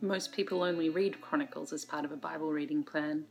Most 0.00 0.30
people 0.30 0.62
only 0.62 0.88
read 0.88 1.20
Chronicles 1.20 1.72
as 1.72 1.84
part 1.84 2.04
of 2.04 2.12
a 2.12 2.16
Bible 2.16 2.52
reading 2.52 2.84
plan, 2.84 3.24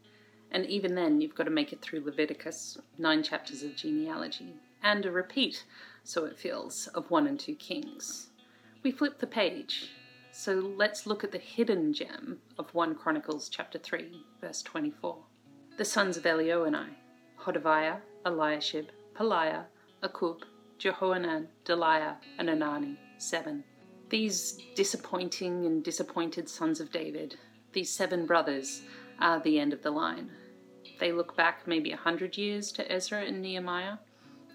and 0.51 0.65
even 0.65 0.95
then 0.95 1.21
you've 1.21 1.33
got 1.33 1.45
to 1.45 1.49
make 1.49 1.71
it 1.71 1.81
through 1.81 2.03
Leviticus, 2.03 2.77
nine 2.97 3.23
chapters 3.23 3.63
of 3.63 3.77
genealogy, 3.77 4.53
and 4.83 5.05
a 5.05 5.11
repeat, 5.11 5.63
so 6.03 6.25
it 6.25 6.37
feels, 6.37 6.87
of 6.87 7.09
1 7.09 7.25
and 7.25 7.39
2 7.39 7.55
Kings. 7.55 8.31
We 8.83 8.91
flip 8.91 9.19
the 9.19 9.27
page, 9.27 9.91
so 10.33 10.55
let's 10.55 11.07
look 11.07 11.23
at 11.23 11.31
the 11.31 11.37
hidden 11.37 11.93
gem 11.93 12.39
of 12.59 12.73
1 12.73 12.95
Chronicles 12.95 13.47
chapter 13.47 13.79
3, 13.79 14.25
verse 14.41 14.61
24. 14.61 15.17
The 15.77 15.85
sons 15.85 16.17
of 16.17 16.23
Elioenai, 16.23 16.89
Hodaviah, 17.39 18.01
Eliashib, 18.25 18.87
Pelaiah, 19.15 19.63
Akkub, 20.03 20.41
Jehohanan, 20.77 21.47
Delaiah, 21.63 22.17
and 22.37 22.49
Anani, 22.49 22.97
seven. 23.17 23.63
These 24.09 24.61
disappointing 24.73 25.65
and 25.65 25.83
disappointed 25.83 26.47
sons 26.47 26.79
of 26.79 26.91
David, 26.91 27.35
these 27.73 27.89
seven 27.89 28.25
brothers, 28.25 28.81
are 29.19 29.39
the 29.41 29.59
end 29.59 29.73
of 29.73 29.81
the 29.81 29.91
line. 29.91 30.31
They 30.99 31.11
look 31.11 31.35
back 31.35 31.67
maybe 31.67 31.91
a 31.91 31.97
hundred 31.97 32.37
years 32.37 32.71
to 32.73 32.89
Ezra 32.89 33.23
and 33.25 33.41
Nehemiah, 33.41 33.97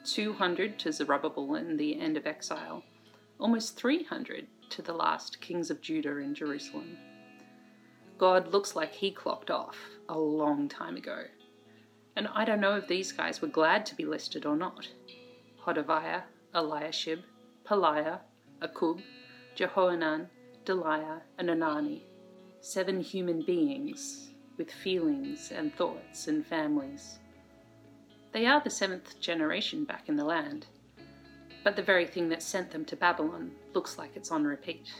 200 0.04 0.78
to 0.78 0.92
Zerubbabel 0.92 1.54
and 1.54 1.78
the 1.78 2.00
end 2.00 2.16
of 2.16 2.26
exile, 2.26 2.82
almost 3.38 3.76
300 3.76 4.46
to 4.70 4.82
the 4.82 4.94
last 4.94 5.40
kings 5.40 5.70
of 5.70 5.82
Judah 5.82 6.16
in 6.16 6.34
Jerusalem. 6.34 6.96
God 8.16 8.52
looks 8.52 8.74
like 8.74 8.94
he 8.94 9.10
clocked 9.10 9.50
off 9.50 9.76
a 10.08 10.18
long 10.18 10.68
time 10.68 10.96
ago. 10.96 11.24
And 12.16 12.28
I 12.34 12.44
don't 12.44 12.60
know 12.60 12.76
if 12.76 12.88
these 12.88 13.12
guys 13.12 13.42
were 13.42 13.48
glad 13.48 13.84
to 13.86 13.94
be 13.94 14.04
listed 14.04 14.46
or 14.46 14.56
not. 14.56 14.88
Hodaviah, 15.64 16.22
Eliashib, 16.54 17.20
Pelaiah, 17.66 18.20
Akkub, 18.60 19.02
Jehohanan, 19.54 20.28
Delaiah, 20.64 21.20
and 21.38 21.48
Anani, 21.48 22.02
seven 22.60 23.00
human 23.00 23.42
beings 23.42 24.30
with 24.56 24.70
feelings 24.70 25.52
and 25.52 25.74
thoughts 25.74 26.28
and 26.28 26.46
families. 26.46 27.18
They 28.32 28.46
are 28.46 28.62
the 28.62 28.70
seventh 28.70 29.20
generation 29.20 29.84
back 29.84 30.08
in 30.08 30.16
the 30.16 30.24
land, 30.24 30.66
but 31.64 31.76
the 31.76 31.82
very 31.82 32.06
thing 32.06 32.28
that 32.30 32.42
sent 32.42 32.70
them 32.70 32.84
to 32.86 32.96
Babylon 32.96 33.52
looks 33.74 33.98
like 33.98 34.16
it's 34.16 34.30
on 34.30 34.44
repeat. 34.44 34.90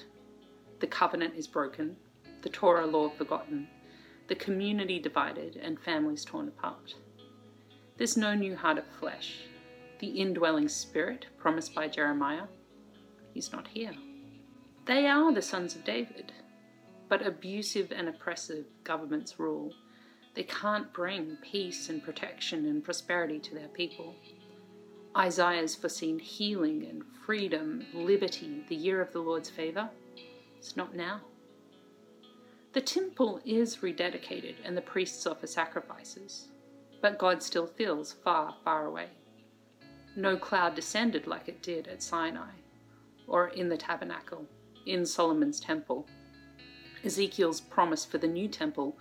The 0.81 0.87
covenant 0.87 1.34
is 1.37 1.47
broken, 1.47 1.97
the 2.42 2.50
Torah 2.50 2.87
law 2.87 3.09
forgotten, 3.09 3.69
the 4.28 4.34
community 4.34 4.98
divided, 4.98 5.56
and 5.56 5.81
families 5.81 6.25
torn 6.25 6.48
apart. 6.48 6.94
There's 7.97 8.16
no 8.16 8.34
new 8.34 8.56
heart 8.56 8.78
of 8.78 8.84
flesh. 8.98 9.44
The 9.98 10.09
indwelling 10.09 10.69
spirit 10.69 11.27
promised 11.39 11.75
by 11.75 11.89
Jeremiah, 11.89 12.47
he's 13.33 13.53
not 13.53 13.69
here. 13.69 13.94
They 14.84 15.06
are 15.06 15.33
the 15.33 15.42
sons 15.42 15.77
of 15.77 15.84
David, 15.84 16.33
but 17.08 17.25
abusive 17.25 17.92
and 17.92 18.08
oppressive 18.08 18.64
governments 18.83 19.38
rule. 19.38 19.72
They 20.34 20.42
can't 20.42 20.92
bring 20.92 21.36
peace 21.41 21.88
and 21.88 22.02
protection 22.02 22.66
and 22.66 22.83
prosperity 22.83 23.38
to 23.38 23.55
their 23.55 23.69
people. 23.69 24.16
Isaiah's 25.16 25.77
foreseen 25.77 26.19
healing 26.19 26.84
and 26.84 27.05
freedom, 27.25 27.86
liberty, 27.94 28.64
the 28.69 28.75
year 28.75 29.00
of 29.00 29.12
the 29.12 29.20
Lord's 29.20 29.50
favour. 29.50 29.88
It's 30.58 30.77
not 30.77 30.97
now. 30.97 31.20
The 32.72 32.80
temple 32.80 33.41
is 33.44 33.77
rededicated 33.77 34.56
and 34.64 34.77
the 34.77 34.80
priests 34.80 35.27
offer 35.27 35.47
sacrifices, 35.47 36.48
but 37.00 37.19
God 37.19 37.41
still 37.41 37.69
feels 37.69 38.14
far, 38.25 38.56
far 38.64 38.86
away. 38.86 39.10
No 40.16 40.36
cloud 40.36 40.75
descended 40.75 41.28
like 41.28 41.47
it 41.47 41.62
did 41.62 41.86
at 41.86 42.03
Sinai 42.03 42.50
or 43.28 43.48
in 43.48 43.69
the 43.69 43.77
tabernacle 43.77 44.48
in 44.86 45.06
Solomon's 45.06 45.61
temple. 45.61 46.06
Ezekiel's 47.05 47.61
promise 47.61 48.05
for 48.05 48.19
the 48.19 48.28
new 48.28 48.48
temple, 48.48 48.97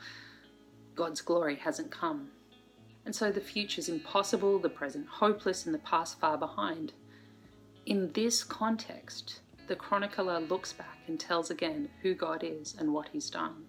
God's 0.95 1.21
glory 1.21 1.55
hasn't 1.55 1.91
come. 1.91 2.29
And 3.05 3.15
so 3.15 3.31
the 3.31 3.41
future's 3.41 3.89
impossible, 3.89 4.59
the 4.59 4.69
present 4.69 5.07
hopeless, 5.07 5.65
and 5.65 5.73
the 5.73 5.79
past 5.79 6.19
far 6.19 6.37
behind. 6.37 6.93
In 7.85 8.11
this 8.13 8.43
context, 8.43 9.41
the 9.67 9.75
chronicler 9.75 10.39
looks 10.39 10.73
back 10.73 10.99
and 11.07 11.19
tells 11.19 11.49
again 11.49 11.89
who 12.01 12.13
God 12.13 12.43
is 12.43 12.75
and 12.77 12.93
what 12.93 13.09
he's 13.09 13.29
done. 13.29 13.65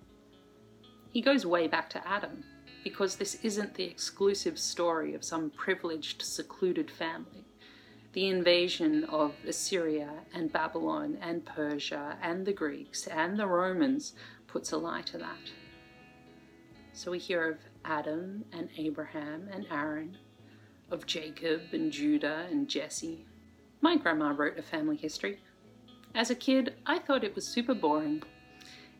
He 1.10 1.20
goes 1.20 1.46
way 1.46 1.66
back 1.68 1.88
to 1.90 2.08
Adam, 2.08 2.44
because 2.84 3.16
this 3.16 3.36
isn't 3.42 3.74
the 3.74 3.84
exclusive 3.84 4.58
story 4.58 5.14
of 5.14 5.24
some 5.24 5.50
privileged, 5.50 6.22
secluded 6.22 6.90
family 6.90 7.44
the 8.12 8.28
invasion 8.28 9.04
of 9.04 9.34
Assyria 9.46 10.10
and 10.34 10.52
Babylon 10.52 11.18
and 11.20 11.44
Persia 11.44 12.18
and 12.22 12.44
the 12.44 12.52
Greeks 12.52 13.06
and 13.06 13.38
the 13.38 13.46
Romans 13.46 14.14
puts 14.46 14.72
a 14.72 14.76
lie 14.76 15.02
to 15.02 15.18
that. 15.18 15.50
So 16.92 17.10
we 17.10 17.18
hear 17.18 17.50
of 17.50 17.58
Adam 17.84 18.44
and 18.52 18.68
Abraham 18.76 19.48
and 19.50 19.66
Aaron, 19.70 20.18
of 20.90 21.06
Jacob 21.06 21.62
and 21.72 21.90
Judah 21.90 22.46
and 22.50 22.68
Jesse. 22.68 23.26
My 23.80 23.96
grandma 23.96 24.34
wrote 24.36 24.58
a 24.58 24.62
family 24.62 24.96
history. 24.96 25.40
As 26.14 26.28
a 26.28 26.34
kid, 26.34 26.74
I 26.84 26.98
thought 26.98 27.24
it 27.24 27.34
was 27.34 27.46
super 27.46 27.74
boring, 27.74 28.22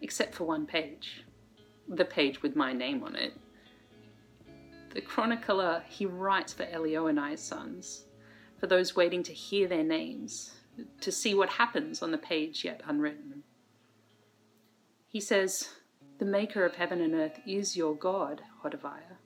except 0.00 0.34
for 0.34 0.44
one 0.44 0.66
page 0.66 1.24
the 1.88 2.04
page 2.04 2.42
with 2.42 2.56
my 2.56 2.72
name 2.72 3.02
on 3.02 3.16
it. 3.16 3.34
The 4.94 5.00
chronicler, 5.00 5.82
he 5.88 6.06
writes 6.06 6.52
for 6.52 6.64
Elioenai's 6.64 7.40
sons, 7.40 8.06
for 8.62 8.68
those 8.68 8.94
waiting 8.94 9.24
to 9.24 9.32
hear 9.32 9.66
their 9.66 9.82
names, 9.82 10.52
to 11.00 11.10
see 11.10 11.34
what 11.34 11.48
happens 11.48 12.00
on 12.00 12.12
the 12.12 12.16
page 12.16 12.64
yet 12.64 12.80
unwritten. 12.86 13.42
He 15.08 15.18
says, 15.18 15.70
The 16.20 16.24
Maker 16.24 16.64
of 16.64 16.76
heaven 16.76 17.00
and 17.00 17.12
earth 17.12 17.40
is 17.44 17.76
your 17.76 17.96
God, 17.96 18.40
Hodaviah. 18.62 19.18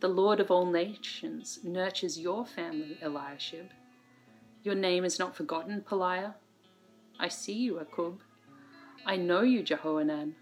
The 0.00 0.08
Lord 0.08 0.40
of 0.40 0.50
all 0.50 0.64
nations 0.64 1.58
nurtures 1.64 2.18
your 2.18 2.46
family, 2.46 2.96
Eliashib. 3.02 3.66
Your 4.62 4.74
name 4.74 5.04
is 5.04 5.18
not 5.18 5.36
forgotten, 5.36 5.82
Pelaiah. 5.82 6.32
I 7.20 7.28
see 7.28 7.52
you, 7.52 7.74
Akkub. 7.74 8.16
I 9.04 9.16
know 9.16 9.42
you, 9.42 9.62
Jehohanan. 9.62 10.32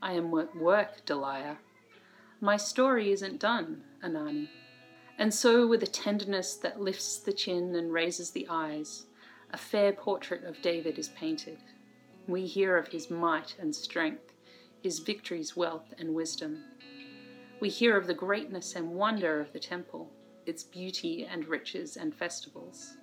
I 0.00 0.14
am 0.14 0.32
at 0.38 0.56
work, 0.56 1.04
Delaiah. 1.04 1.58
My 2.40 2.56
story 2.56 3.12
isn't 3.12 3.38
done, 3.38 3.82
Anani. 4.02 4.48
And 5.20 5.34
so, 5.34 5.66
with 5.66 5.82
a 5.82 5.86
tenderness 5.86 6.54
that 6.56 6.80
lifts 6.80 7.18
the 7.18 7.34
chin 7.34 7.76
and 7.76 7.92
raises 7.92 8.30
the 8.30 8.46
eyes, 8.48 9.04
a 9.50 9.58
fair 9.58 9.92
portrait 9.92 10.44
of 10.44 10.62
David 10.62 10.98
is 10.98 11.10
painted. 11.10 11.58
We 12.26 12.46
hear 12.46 12.78
of 12.78 12.88
his 12.88 13.10
might 13.10 13.54
and 13.58 13.76
strength, 13.76 14.32
his 14.82 15.00
victories, 15.00 15.54
wealth, 15.54 15.92
and 15.98 16.14
wisdom. 16.14 16.64
We 17.60 17.68
hear 17.68 17.98
of 17.98 18.06
the 18.06 18.14
greatness 18.14 18.74
and 18.74 18.92
wonder 18.92 19.40
of 19.40 19.52
the 19.52 19.58
temple, 19.58 20.10
its 20.46 20.62
beauty 20.62 21.26
and 21.26 21.46
riches 21.46 21.98
and 21.98 22.14
festivals. 22.14 22.96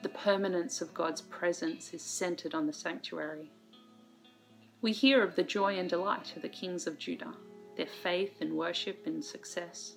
The 0.00 0.08
permanence 0.08 0.80
of 0.80 0.94
God's 0.94 1.20
presence 1.20 1.92
is 1.92 2.02
centered 2.02 2.54
on 2.54 2.66
the 2.66 2.72
sanctuary. 2.72 3.52
We 4.80 4.92
hear 4.92 5.22
of 5.22 5.36
the 5.36 5.42
joy 5.42 5.78
and 5.78 5.90
delight 5.90 6.36
of 6.36 6.40
the 6.40 6.48
kings 6.48 6.86
of 6.86 6.98
Judah, 6.98 7.34
their 7.76 7.84
faith 8.02 8.40
and 8.40 8.54
worship 8.54 9.06
and 9.06 9.22
success. 9.22 9.96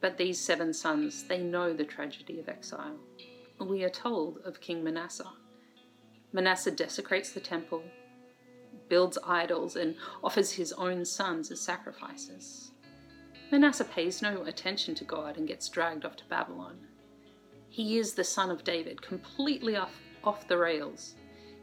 But 0.00 0.16
these 0.16 0.38
seven 0.38 0.72
sons, 0.72 1.24
they 1.24 1.38
know 1.38 1.72
the 1.72 1.84
tragedy 1.84 2.38
of 2.40 2.48
exile. 2.48 2.98
We 3.60 3.84
are 3.84 3.90
told 3.90 4.38
of 4.44 4.60
King 4.60 4.82
Manasseh. 4.82 5.32
Manasseh 6.32 6.72
desecrates 6.72 7.32
the 7.32 7.40
temple, 7.40 7.84
builds 8.88 9.18
idols, 9.24 9.76
and 9.76 9.96
offers 10.22 10.52
his 10.52 10.72
own 10.72 11.04
sons 11.04 11.50
as 11.50 11.60
sacrifices. 11.60 12.72
Manasseh 13.50 13.84
pays 13.84 14.20
no 14.20 14.42
attention 14.42 14.94
to 14.96 15.04
God 15.04 15.36
and 15.36 15.46
gets 15.46 15.68
dragged 15.68 16.04
off 16.04 16.16
to 16.16 16.24
Babylon. 16.26 16.78
He 17.68 17.98
is 17.98 18.14
the 18.14 18.24
son 18.24 18.50
of 18.50 18.64
David, 18.64 19.00
completely 19.00 19.76
off, 19.76 19.94
off 20.22 20.48
the 20.48 20.58
rails. 20.58 21.14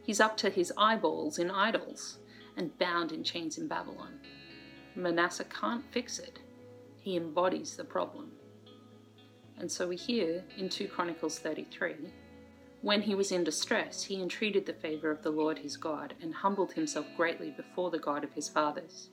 He's 0.04 0.20
up 0.20 0.38
to 0.38 0.50
his 0.50 0.72
eyeballs 0.78 1.38
in 1.38 1.52
idols 1.52 2.20
and 2.58 2.78
bound 2.78 3.12
in 3.12 3.24
chains 3.24 3.58
in 3.58 3.68
Babylon. 3.68 4.20
Manasseh 4.96 5.46
can't 5.46 5.84
fix 5.92 6.20
it 6.20 6.40
he 7.02 7.18
embodies 7.18 7.76
the 7.76 7.84
problem. 7.84 8.32
And 9.58 9.72
so 9.72 9.88
we 9.88 9.96
hear 9.96 10.44
in 10.58 10.70
2 10.70 10.88
Chronicles 10.88 11.40
33 11.40 11.96
when 12.82 13.04
he 13.04 13.14
was 13.14 13.32
in 13.32 13.44
distress, 13.44 14.02
he 14.02 14.20
entreated 14.20 14.66
the 14.66 14.74
favour 14.74 15.12
of 15.12 15.22
the 15.22 15.30
Lord 15.30 15.60
his 15.60 15.78
God 15.78 16.16
and 16.20 16.34
humbled 16.34 16.74
himself 16.74 17.06
greatly 17.16 17.52
before 17.52 17.92
the 17.92 18.00
God 18.00 18.24
of 18.24 18.34
his 18.34 18.50
fathers. 18.50 19.10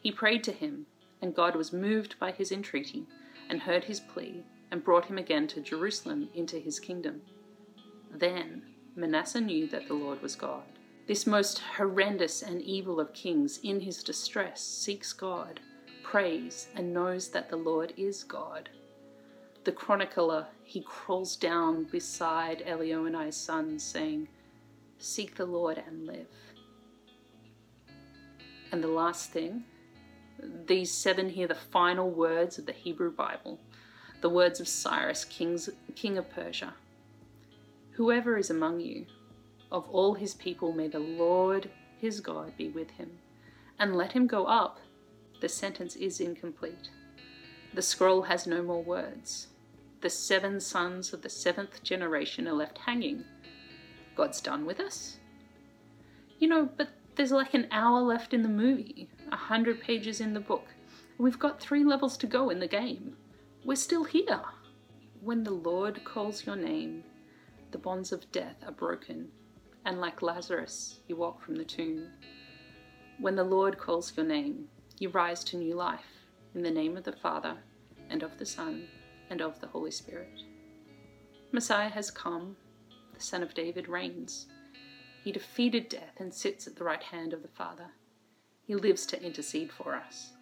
He 0.00 0.10
prayed 0.10 0.42
to 0.44 0.52
him, 0.52 0.86
and 1.22 1.32
God 1.32 1.54
was 1.54 1.72
moved 1.72 2.18
by 2.18 2.32
his 2.32 2.50
entreaty 2.50 3.06
and 3.48 3.60
heard 3.60 3.84
his 3.84 4.00
plea 4.00 4.42
and 4.72 4.82
brought 4.82 5.04
him 5.04 5.16
again 5.16 5.46
to 5.48 5.60
Jerusalem 5.60 6.28
into 6.34 6.58
his 6.58 6.80
kingdom. 6.80 7.22
Then 8.10 8.62
Manasseh 8.96 9.40
knew 9.40 9.68
that 9.68 9.86
the 9.86 9.94
Lord 9.94 10.20
was 10.20 10.34
God. 10.34 10.64
This 11.06 11.24
most 11.24 11.60
horrendous 11.60 12.42
and 12.42 12.60
evil 12.62 12.98
of 12.98 13.12
kings, 13.12 13.60
in 13.62 13.78
his 13.78 14.02
distress, 14.02 14.60
seeks 14.60 15.12
God 15.12 15.60
prays 16.04 16.68
and 16.76 16.94
knows 16.94 17.30
that 17.30 17.48
the 17.48 17.56
Lord 17.56 17.92
is 17.96 18.22
God. 18.22 18.68
The 19.64 19.72
chronicler, 19.72 20.46
he 20.62 20.82
crawls 20.82 21.34
down 21.34 21.84
beside 21.84 22.62
Elioenai's 22.66 23.36
son, 23.36 23.78
saying, 23.78 24.28
Seek 24.98 25.34
the 25.34 25.46
Lord 25.46 25.82
and 25.84 26.06
live. 26.06 26.28
And 28.70 28.82
the 28.82 28.88
last 28.88 29.30
thing, 29.30 29.64
these 30.66 30.92
seven 30.92 31.30
hear 31.30 31.48
the 31.48 31.54
final 31.54 32.10
words 32.10 32.58
of 32.58 32.66
the 32.66 32.72
Hebrew 32.72 33.10
Bible, 33.10 33.58
the 34.20 34.28
words 34.28 34.60
of 34.60 34.68
Cyrus, 34.68 35.24
kings, 35.24 35.70
king 35.96 36.18
of 36.18 36.30
Persia. 36.30 36.74
Whoever 37.92 38.36
is 38.36 38.50
among 38.50 38.80
you, 38.80 39.06
of 39.72 39.88
all 39.88 40.14
his 40.14 40.34
people, 40.34 40.72
may 40.72 40.88
the 40.88 40.98
Lord 40.98 41.70
his 41.98 42.20
God 42.20 42.56
be 42.56 42.68
with 42.68 42.90
him, 42.90 43.10
and 43.78 43.96
let 43.96 44.12
him 44.12 44.26
go 44.26 44.44
up. 44.44 44.78
The 45.40 45.48
sentence 45.48 45.96
is 45.96 46.20
incomplete. 46.20 46.90
The 47.74 47.82
scroll 47.82 48.22
has 48.22 48.46
no 48.46 48.62
more 48.62 48.82
words. 48.82 49.48
The 50.00 50.10
seven 50.10 50.60
sons 50.60 51.12
of 51.12 51.22
the 51.22 51.30
seventh 51.30 51.82
generation 51.82 52.46
are 52.46 52.52
left 52.52 52.78
hanging. 52.78 53.24
God's 54.14 54.40
done 54.40 54.64
with 54.64 54.80
us? 54.80 55.18
You 56.38 56.48
know, 56.48 56.68
but 56.76 56.88
there's 57.16 57.32
like 57.32 57.54
an 57.54 57.68
hour 57.70 58.00
left 58.00 58.34
in 58.34 58.42
the 58.42 58.48
movie, 58.48 59.08
a 59.32 59.36
hundred 59.36 59.80
pages 59.80 60.20
in 60.20 60.34
the 60.34 60.40
book. 60.40 60.66
We've 61.18 61.38
got 61.38 61.60
three 61.60 61.84
levels 61.84 62.16
to 62.18 62.26
go 62.26 62.50
in 62.50 62.58
the 62.58 62.68
game. 62.68 63.16
We're 63.64 63.76
still 63.76 64.04
here. 64.04 64.42
When 65.20 65.42
the 65.42 65.52
Lord 65.52 66.04
calls 66.04 66.44
your 66.44 66.56
name, 66.56 67.02
the 67.70 67.78
bonds 67.78 68.12
of 68.12 68.30
death 68.30 68.56
are 68.66 68.72
broken, 68.72 69.28
and 69.84 70.00
like 70.00 70.22
Lazarus, 70.22 71.00
you 71.08 71.16
walk 71.16 71.42
from 71.42 71.56
the 71.56 71.64
tomb. 71.64 72.08
When 73.18 73.36
the 73.36 73.44
Lord 73.44 73.78
calls 73.78 74.12
your 74.16 74.26
name, 74.26 74.68
you 74.98 75.08
rise 75.08 75.42
to 75.42 75.56
new 75.56 75.74
life 75.74 76.24
in 76.54 76.62
the 76.62 76.70
name 76.70 76.96
of 76.96 77.02
the 77.02 77.12
Father, 77.12 77.56
and 78.10 78.22
of 78.22 78.38
the 78.38 78.46
Son, 78.46 78.86
and 79.28 79.40
of 79.40 79.60
the 79.60 79.66
Holy 79.66 79.90
Spirit. 79.90 80.42
Messiah 81.50 81.88
has 81.88 82.12
come, 82.12 82.56
the 83.12 83.20
Son 83.20 83.42
of 83.42 83.54
David 83.54 83.88
reigns. 83.88 84.46
He 85.24 85.32
defeated 85.32 85.88
death 85.88 86.14
and 86.18 86.32
sits 86.32 86.68
at 86.68 86.76
the 86.76 86.84
right 86.84 87.02
hand 87.02 87.32
of 87.32 87.42
the 87.42 87.48
Father. 87.48 87.86
He 88.66 88.76
lives 88.76 89.04
to 89.06 89.20
intercede 89.20 89.72
for 89.72 89.96
us. 89.96 90.32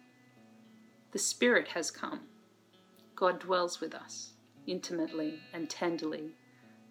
The 1.13 1.19
Spirit 1.19 1.69
has 1.69 1.89
come. 1.89 2.21
God 3.15 3.39
dwells 3.39 3.81
with 3.81 3.95
us, 3.95 4.33
intimately 4.67 5.39
and 5.51 5.67
tenderly, 5.67 6.35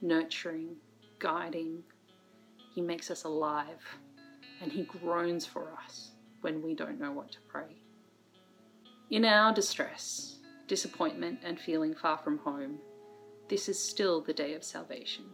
nurturing, 0.01 0.77
guiding. 1.21 1.85
He 2.75 2.81
makes 2.81 3.09
us 3.09 3.23
alive, 3.23 3.85
and 4.61 4.73
He 4.73 4.83
groans 4.83 5.47
for 5.47 5.73
us 5.85 6.13
when 6.43 6.63
we 6.63 6.75
don't 6.75 7.01
know 7.01 7.13
what 7.13 7.33
to 7.33 7.41
pray. 7.49 7.83
In 9.11 9.25
our 9.25 9.53
distress, 9.53 10.39
disappointment, 10.69 11.41
and 11.45 11.59
feeling 11.59 11.95
far 11.95 12.19
from 12.19 12.39
home, 12.39 12.79
this 13.49 13.69
is 13.69 13.83
still 13.83 14.21
the 14.21 14.33
day 14.33 14.55
of 14.55 14.65
salvation. 14.65 15.25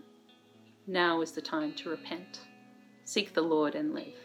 Now 0.86 1.20
is 1.20 1.32
the 1.32 1.42
time 1.42 1.74
to 1.74 1.90
repent. 1.90 2.40
Seek 3.04 3.34
the 3.34 3.42
Lord 3.42 3.74
and 3.74 3.94
live. 3.94 4.18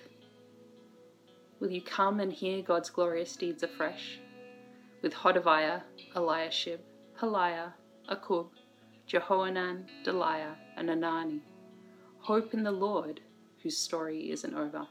Will 1.59 1.71
you 1.71 1.81
come 1.81 2.19
and 2.19 2.31
hear 2.31 2.61
God's 2.61 2.89
glorious 2.89 3.35
deeds 3.35 3.63
afresh? 3.63 4.19
With 5.01 5.13
Hodaviah, 5.13 5.81
Eliashib, 6.15 6.79
Pelaiah, 7.19 7.73
Akkub, 8.09 8.47
Jehohanan, 9.07 9.85
Delaiah, 10.03 10.55
and 10.77 10.89
Anani. 10.89 11.41
Hope 12.19 12.53
in 12.53 12.63
the 12.63 12.71
Lord, 12.71 13.21
whose 13.61 13.77
story 13.77 14.31
isn't 14.31 14.55
over. 14.55 14.87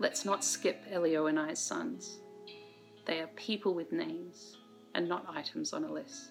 Let's 0.00 0.24
not 0.24 0.42
skip 0.42 0.82
Elioenai's 0.90 1.58
sons. 1.58 2.20
They 3.04 3.20
are 3.20 3.26
people 3.36 3.74
with 3.74 3.92
names 3.92 4.56
and 4.94 5.06
not 5.06 5.26
items 5.28 5.74
on 5.74 5.84
a 5.84 5.92
list. 5.92 6.30